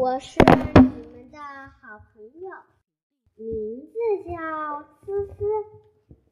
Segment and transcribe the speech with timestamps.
[0.00, 0.80] 我是你
[1.12, 1.38] 们的
[1.82, 2.48] 好朋友，
[3.36, 3.92] 名字
[4.24, 5.34] 叫思思。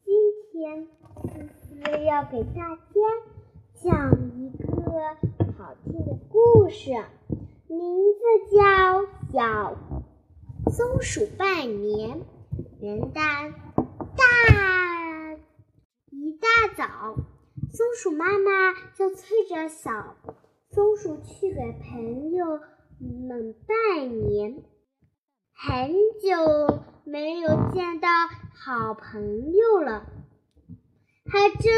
[0.03, 0.15] 今
[0.51, 0.87] 天
[1.25, 2.81] 思思要给大家
[3.75, 4.65] 讲一个
[5.59, 6.93] 好听的故事，
[7.67, 7.79] 名
[8.15, 8.63] 字叫
[9.35, 9.77] 《小
[10.71, 12.19] 松鼠拜年》。
[12.81, 13.53] 元旦
[14.17, 15.37] 大
[16.11, 17.17] 一大早，
[17.71, 20.17] 松鼠妈妈就催着小
[20.71, 22.61] 松鼠去给朋友。
[23.01, 24.63] 们拜年，
[25.53, 28.09] 很久没有见到
[28.55, 30.07] 好朋友了，
[31.25, 31.73] 还真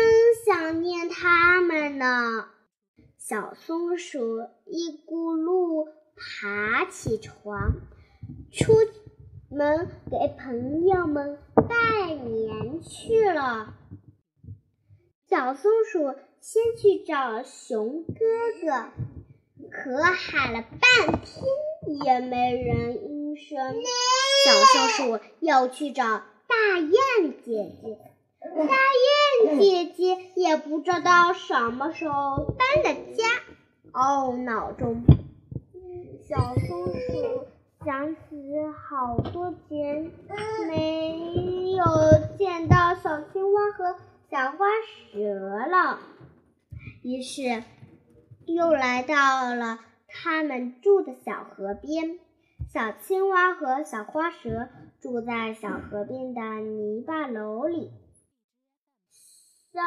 [0.45, 2.47] 想念他们呢。
[3.19, 4.19] 小松鼠
[4.65, 7.75] 一咕噜爬起床，
[8.51, 8.73] 出
[9.51, 13.75] 门给朋友们拜年去了。
[15.29, 18.15] 小松鼠先去找熊哥
[18.63, 19.10] 哥。
[19.71, 21.45] 可喊了半天
[22.05, 23.75] 也没人应声，
[24.45, 26.93] 小松鼠又去找大雁
[27.45, 27.99] 姐姐，
[28.41, 28.75] 大
[29.47, 33.25] 雁姐姐也不知道什么时候搬的家，
[33.93, 35.05] 懊恼中，
[36.29, 37.47] 小松鼠
[37.85, 38.21] 想起
[38.89, 40.11] 好多年
[40.69, 41.85] 没有
[42.37, 43.97] 见到小青蛙和
[44.31, 44.67] 小花
[45.13, 45.19] 蛇
[45.71, 46.01] 了，
[47.03, 47.63] 于是。
[48.55, 52.19] 又来到了他们住的小河边，
[52.73, 54.69] 小青蛙和小花蛇
[55.01, 57.91] 住在小河边的泥巴楼里。
[59.73, 59.81] 小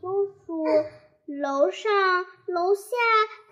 [0.00, 0.64] 松鼠
[1.26, 1.92] 楼上
[2.46, 2.90] 楼下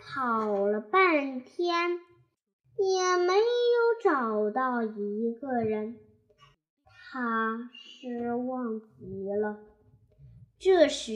[0.03, 2.01] 跑了半天，
[2.79, 3.43] 也没有
[4.03, 5.97] 找到一个人，
[6.85, 9.59] 它失望极了。
[10.59, 11.13] 这时，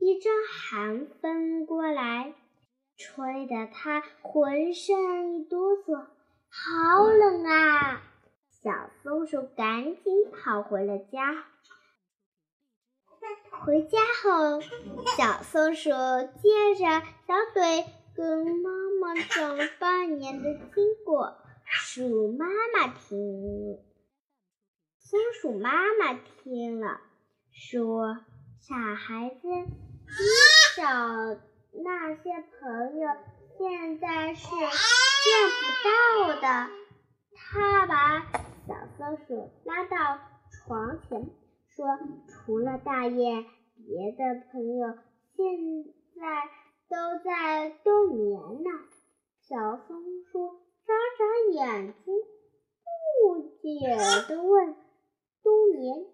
[0.00, 2.34] 一阵寒风过来。
[2.96, 6.06] 吹得它浑身一哆嗦，
[6.48, 8.02] 好冷啊！
[8.62, 11.44] 小松鼠赶紧跑回了家。
[13.50, 14.60] 回家后，
[15.16, 16.84] 小松鼠借着
[17.26, 17.84] 小嘴
[18.14, 23.78] 跟妈妈讲了半年的经过，鼠妈妈听。
[25.00, 27.00] 松鼠妈妈听了，
[27.52, 28.18] 说
[28.60, 29.66] ：“傻孩子，你
[30.76, 31.40] 找。”
[31.82, 32.30] 那些
[32.60, 33.08] 朋友
[33.58, 34.58] 现在是见
[35.58, 36.70] 不到的。
[37.34, 38.20] 他把
[38.66, 40.18] 小松鼠拉到
[40.52, 41.30] 床前，
[41.68, 41.86] 说
[42.30, 43.44] ：“除了大雁，
[43.86, 44.98] 别的朋友
[45.36, 46.48] 现在
[46.88, 48.70] 都在冬眠呢。”
[49.42, 50.52] 小松鼠
[50.86, 52.14] 眨眨眼睛，
[53.20, 53.96] 不解
[54.28, 54.76] 地问
[55.42, 56.06] ：“冬眠？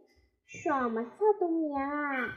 [0.46, 2.32] 什么叫冬眠啊？”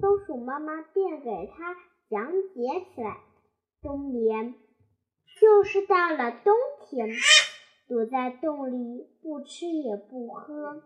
[0.00, 1.74] 松鼠妈妈便给他。
[2.10, 3.18] 讲解起来，
[3.82, 4.54] 冬眠
[5.40, 6.54] 就是到了冬
[6.86, 7.10] 天，
[7.86, 10.82] 躲在洞里不吃也不喝，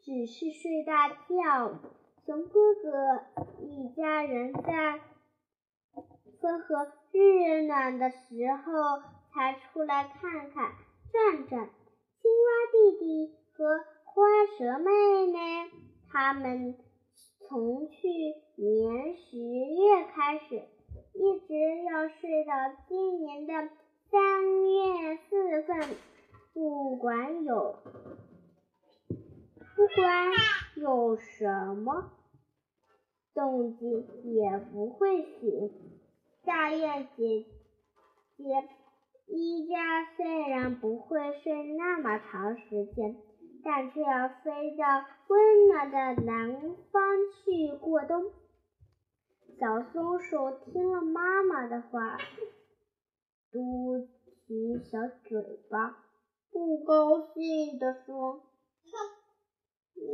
[0.00, 1.80] 只是睡大觉。
[2.24, 3.24] 熊哥哥
[3.60, 5.00] 一家人在
[6.40, 8.16] 风和日暖的时
[8.64, 9.02] 候
[9.32, 10.72] 才出来看看
[11.10, 11.68] 转转。
[12.20, 14.22] 青蛙弟弟和花
[14.56, 15.70] 蛇妹妹
[16.12, 16.76] 他们。
[17.52, 18.08] 从去
[18.56, 20.62] 年十月开始，
[21.12, 22.52] 一直要睡到
[22.88, 23.52] 今年的
[24.10, 24.42] 三
[24.72, 25.96] 月四份，
[26.54, 27.76] 不管有
[29.76, 30.30] 不管
[30.76, 32.12] 有什么
[33.34, 35.70] 动静，也不会醒。
[36.46, 37.44] 大雁姐
[38.38, 38.44] 姐
[39.26, 43.14] 一家虽然不会睡那么长时间。
[43.64, 44.84] 但却要飞到
[45.28, 47.02] 温暖的南方
[47.44, 48.32] 去过冬。
[49.58, 52.18] 小松鼠听了妈妈的话，
[53.52, 54.06] 嘟
[54.46, 56.04] 起小嘴巴，
[56.50, 58.42] 不高兴地说：“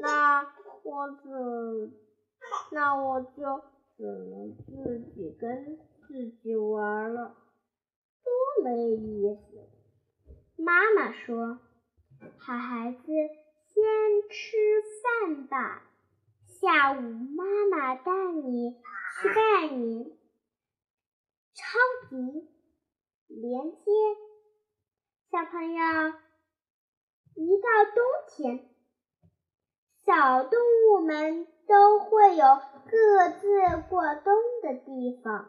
[0.03, 0.43] 那
[0.83, 1.93] 我只，
[2.73, 3.63] 那我就
[3.97, 7.35] 只能自己跟自己玩了，
[8.25, 9.69] 多没意思。”
[10.62, 11.61] 妈妈说。
[12.38, 13.85] 好孩子，先
[14.31, 14.56] 吃
[15.03, 15.82] 饭吧。
[16.61, 20.11] 下午妈妈带你去拜年，
[21.55, 21.79] 超
[22.09, 22.49] 级
[23.26, 23.91] 连接。
[25.31, 26.12] 小朋友，
[27.35, 28.69] 一到冬天，
[30.05, 30.59] 小动
[30.91, 32.44] 物们都会有
[32.91, 35.49] 各自过冬的地方。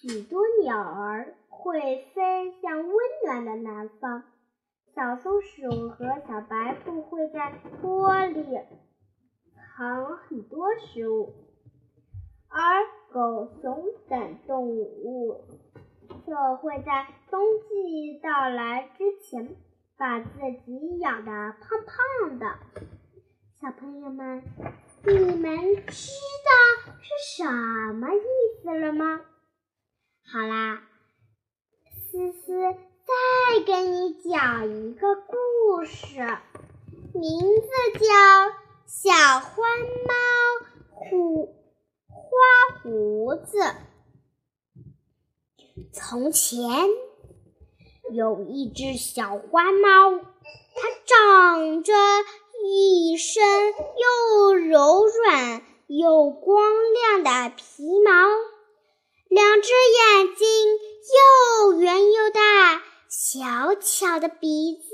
[0.00, 4.24] 许多鸟儿会飞向温暖的南方。
[4.94, 7.52] 小松鼠和小白兔会在
[7.82, 8.44] 窝里
[9.76, 11.34] 藏很多食物，
[12.48, 12.62] 而
[13.12, 15.44] 狗熊等动物
[16.24, 19.56] 就会在冬季到来之前
[19.98, 20.28] 把自
[20.64, 21.58] 己养得胖
[22.28, 22.46] 胖的。
[23.60, 24.44] 小朋友们，
[25.04, 25.58] 你们
[25.88, 26.12] 知
[26.44, 29.22] 道是什么意思了吗？
[30.32, 30.84] 好啦，
[31.90, 36.16] 思思再给你讲一个故事，
[37.12, 37.68] 名字
[37.98, 38.06] 叫
[38.86, 39.62] 《小花
[40.06, 40.14] 猫
[40.88, 41.54] 胡
[42.08, 42.14] 花
[42.82, 43.58] 胡子》。
[45.92, 46.88] 从前
[48.10, 50.18] 有一只小花猫，
[50.74, 51.92] 它长着
[52.64, 58.10] 一身又柔软又光亮的皮毛，
[59.28, 60.48] 两只眼睛
[61.68, 62.82] 又圆又大，
[63.16, 64.88] 小巧的鼻子，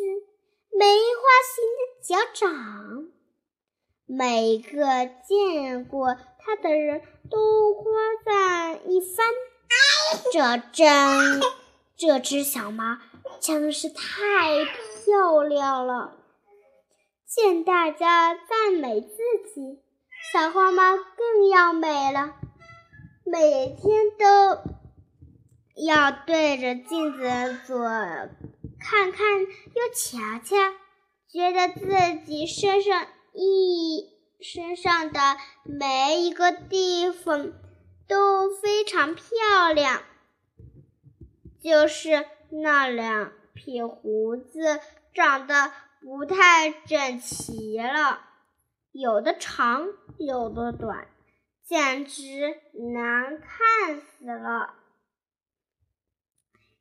[0.79, 3.09] 梅花形的脚掌。
[4.05, 7.01] 每个见过它的人
[7.31, 7.83] 都夸
[8.23, 9.27] 赞一番。
[10.31, 11.41] 这真，
[11.97, 12.99] 这只小猫
[13.41, 16.19] 真是太漂亮了。
[17.27, 19.17] 见大家赞美自
[19.55, 19.81] 己，
[20.31, 22.35] 小花猫更要美了，
[23.25, 24.59] 每天都
[25.85, 27.21] 要对着镜子
[27.67, 27.79] 左
[28.79, 30.57] 看看右瞧瞧，
[31.29, 34.09] 觉得自己身上一
[34.41, 35.21] 身上的
[35.65, 37.53] 每一个地方。
[38.11, 39.25] 都非常漂
[39.73, 40.03] 亮，
[41.63, 44.81] 就是那两撇胡子
[45.15, 45.71] 长得
[46.03, 48.21] 不太整齐了，
[48.91, 49.87] 有的长，
[50.19, 51.07] 有的短，
[51.65, 52.59] 简直
[52.95, 54.75] 难看死了。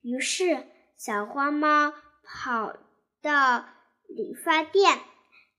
[0.09, 0.65] 于是，
[0.97, 2.75] 小花猫跑
[3.21, 3.65] 到
[4.07, 4.99] 理发店，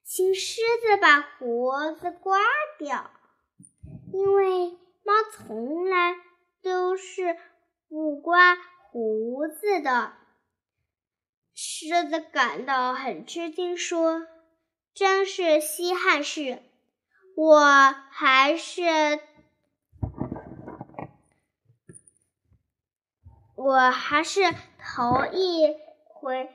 [0.05, 2.39] 请狮子把胡子刮
[2.79, 3.11] 掉，
[4.13, 4.77] 因为。
[5.03, 6.15] 猫从来
[6.63, 7.37] 都是
[7.89, 8.57] 不刮
[8.93, 10.13] 胡子的。
[11.55, 14.27] 狮子感到很吃惊，说
[14.95, 16.63] ：“真是稀罕事！
[17.35, 17.61] 我
[18.13, 18.85] 还是
[23.63, 24.41] 我还是
[24.79, 25.77] 头一
[26.15, 26.49] 回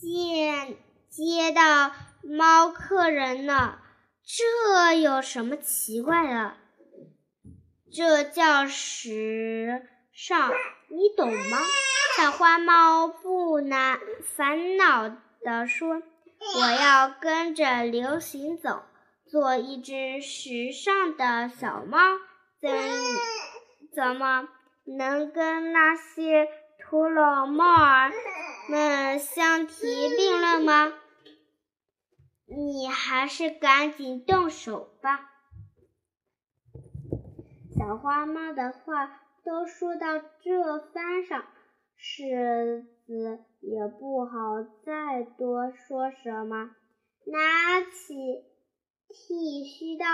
[0.00, 0.76] 见
[1.10, 1.90] 接到
[2.22, 3.80] 猫客人呢，
[4.24, 6.54] 这有什么奇怪的？”
[7.92, 10.52] 这叫时尚，
[10.88, 11.58] 你懂吗？
[12.16, 13.98] 小花猫不难
[14.36, 15.08] 烦恼
[15.42, 16.00] 地说
[16.60, 18.84] ：“我要跟着流行走，
[19.28, 21.98] 做一只时尚的小猫，
[22.60, 22.70] 怎
[23.92, 24.48] 怎么
[24.84, 26.48] 能跟那些
[26.78, 28.10] 土老帽儿
[28.68, 30.92] 们相提并论吗？
[32.46, 35.28] 你还是赶紧动手吧。”
[37.74, 41.44] 小花猫的话都说到这番上，
[41.96, 46.70] 狮子也不好再多说什么，
[47.24, 48.44] 拿起
[49.08, 50.04] 剃须刀，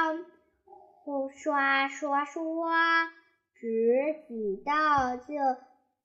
[1.35, 3.11] 刷刷刷，
[3.61, 5.35] 十几刀就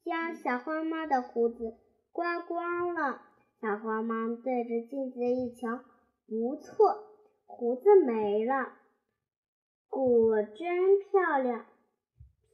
[0.03, 1.75] 将小花猫的胡子
[2.11, 3.21] 刮光了。
[3.61, 5.79] 小花猫对着镜子一瞧，
[6.25, 7.03] 不错，
[7.45, 8.73] 胡子没了。
[9.87, 11.67] 果真漂亮，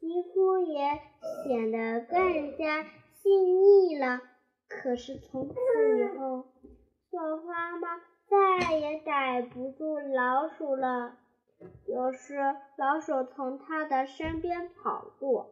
[0.01, 0.99] 皮肤也
[1.45, 4.21] 显得更加细腻了。
[4.67, 6.45] 可是从此以后，
[7.09, 7.87] 小花猫
[8.27, 11.17] 再也逮不住老鼠了。
[11.87, 12.35] 有时
[12.77, 15.49] 老鼠从它的身边跑过，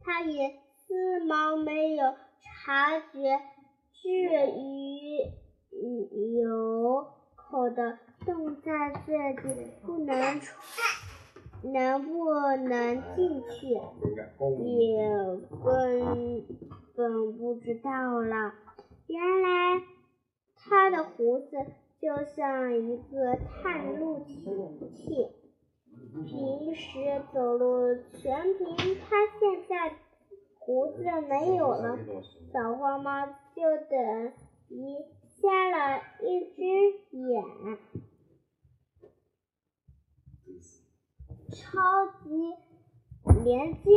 [0.00, 3.40] 它也丝毛没有察觉。
[3.92, 5.18] 至于
[6.38, 7.98] 有口的。
[8.26, 9.12] 洞在这
[9.42, 10.52] 里，不能出，
[11.62, 13.80] 能不能进去，也
[15.64, 16.44] 根
[16.94, 18.52] 本不知道了。
[19.06, 19.80] 原来
[20.56, 21.56] 它的胡子
[22.00, 24.07] 就像一个探路
[24.90, 25.28] 器，
[26.26, 29.16] 平时走路全凭他。
[29.40, 29.96] 现在
[30.58, 31.98] 胡子没有了，
[32.52, 34.32] 小花猫就等
[34.68, 36.62] 于瞎了一只
[37.16, 37.78] 眼。
[41.50, 41.78] 超
[42.22, 42.54] 级
[43.44, 43.90] 连接，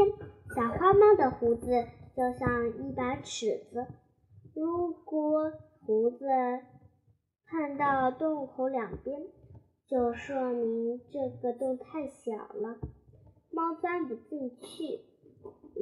[0.55, 3.87] 小花猫的胡子就像一把尺子，
[4.53, 5.51] 如果
[5.85, 6.25] 胡子
[7.49, 9.19] 碰到洞口两边，
[9.91, 12.77] 就说明这个洞太小了，
[13.51, 15.01] 猫钻不进去，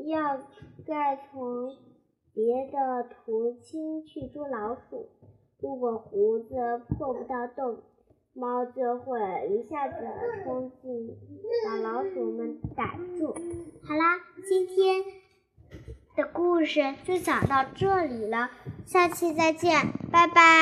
[0.08, 0.40] 要
[0.88, 1.78] 再从
[2.34, 5.10] 别的途径去捉老鼠。
[5.60, 6.56] 如果胡子
[6.88, 7.84] 破不到洞，
[8.34, 9.20] 猫就会
[9.52, 9.96] 一下子
[10.44, 11.16] 冲进，
[11.68, 13.28] 把老鼠们逮住。
[13.84, 15.04] 好啦，今天
[16.16, 18.50] 的故事就讲到这里了，
[18.88, 19.72] 下期再见，
[20.12, 20.58] 拜拜。